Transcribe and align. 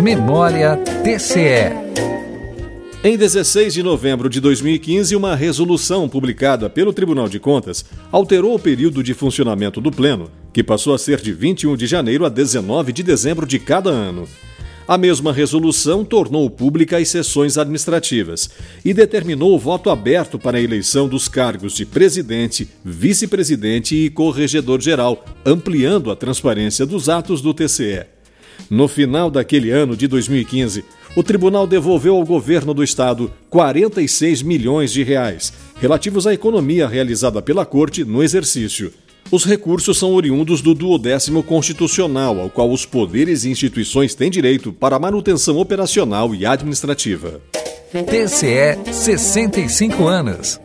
Memória 0.00 0.78
TCE. 1.04 1.76
Em 3.04 3.18
16 3.18 3.74
de 3.74 3.82
novembro 3.82 4.30
de 4.30 4.40
2015, 4.40 5.14
uma 5.14 5.36
resolução 5.36 6.08
publicada 6.08 6.70
pelo 6.70 6.90
Tribunal 6.90 7.28
de 7.28 7.38
Contas 7.38 7.84
alterou 8.10 8.54
o 8.54 8.58
período 8.58 9.02
de 9.02 9.12
funcionamento 9.12 9.78
do 9.78 9.90
Pleno, 9.90 10.30
que 10.54 10.64
passou 10.64 10.94
a 10.94 10.98
ser 10.98 11.20
de 11.20 11.34
21 11.34 11.76
de 11.76 11.86
janeiro 11.86 12.24
a 12.24 12.30
19 12.30 12.94
de 12.94 13.02
dezembro 13.02 13.46
de 13.46 13.58
cada 13.58 13.90
ano. 13.90 14.26
A 14.88 14.96
mesma 14.96 15.34
resolução 15.34 16.02
tornou 16.02 16.48
pública 16.48 16.96
as 16.96 17.08
sessões 17.08 17.58
administrativas 17.58 18.48
e 18.82 18.94
determinou 18.94 19.54
o 19.54 19.58
voto 19.58 19.90
aberto 19.90 20.38
para 20.38 20.56
a 20.56 20.62
eleição 20.62 21.08
dos 21.08 21.28
cargos 21.28 21.74
de 21.74 21.84
presidente, 21.84 22.66
vice-presidente 22.82 23.94
e 23.94 24.08
corregedor-geral, 24.08 25.22
ampliando 25.44 26.10
a 26.10 26.16
transparência 26.16 26.86
dos 26.86 27.10
atos 27.10 27.42
do 27.42 27.52
TCE. 27.52 28.19
No 28.68 28.88
final 28.88 29.30
daquele 29.30 29.70
ano 29.70 29.96
de 29.96 30.06
2015, 30.06 30.84
o 31.16 31.22
tribunal 31.22 31.66
devolveu 31.66 32.16
ao 32.16 32.24
governo 32.24 32.72
do 32.72 32.84
estado 32.84 33.32
46 33.48 34.42
milhões 34.42 34.92
de 34.92 35.02
reais, 35.02 35.52
relativos 35.80 36.26
à 36.26 36.34
economia 36.34 36.86
realizada 36.86 37.40
pela 37.40 37.64
corte 37.64 38.04
no 38.04 38.22
exercício. 38.22 38.92
Os 39.30 39.44
recursos 39.44 39.96
são 39.96 40.12
oriundos 40.14 40.60
do 40.60 40.74
duodécimo 40.74 41.42
constitucional, 41.42 42.40
ao 42.40 42.50
qual 42.50 42.70
os 42.70 42.84
poderes 42.84 43.44
e 43.44 43.50
instituições 43.50 44.14
têm 44.14 44.30
direito 44.30 44.72
para 44.72 44.98
manutenção 44.98 45.58
operacional 45.58 46.34
e 46.34 46.44
administrativa. 46.44 47.40
TCE 47.92 48.92
65 48.92 50.06
anos. 50.06 50.60